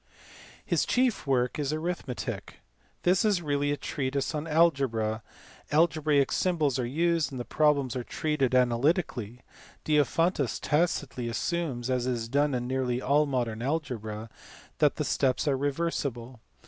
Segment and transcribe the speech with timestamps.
[0.65, 2.61] His chief work is his Arithmetic.
[3.03, 5.21] This is really a treatise on algebra;
[5.71, 9.41] algebraic symbols are used, and the problems are treated analytically.
[9.85, 14.31] Diophantus tacitly assumes, as is done in nearly all modern algebra,
[14.79, 16.39] that the steps are reversible.